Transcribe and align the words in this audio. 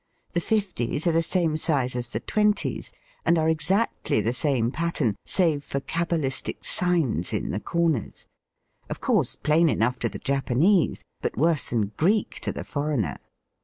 The 0.33 0.41
fifties 0.41 1.05
are 1.05 1.11
the 1.11 1.21
same 1.21 1.57
size 1.57 1.95
as 1.95 2.09
the 2.09 2.19
twenties, 2.21 2.91
and 3.23 3.37
are 3.37 3.47
exactly 3.47 4.19
the 4.19 4.33
same 4.33 4.71
pattern 4.71 5.15
save 5.25 5.63
for 5.63 5.79
cabaHstic 5.79 6.65
signs 6.65 7.33
in 7.33 7.51
the 7.51 7.59
corners— 7.59 8.25
of 8.89 8.99
course 8.99 9.35
plain 9.35 9.69
enough 9.69 9.99
to 9.99 10.09
the 10.09 10.17
Japanese, 10.17 11.03
but 11.21 11.37
worse 11.37 11.69
than 11.69 11.91
Greek 11.97 12.39
to 12.39 12.51
the 12.51 12.63
foreigner. 12.63 13.19